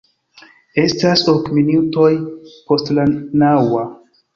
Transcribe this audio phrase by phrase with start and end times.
[0.83, 2.11] Estas ok minutoj
[2.53, 3.11] post la
[3.45, 3.91] naŭa.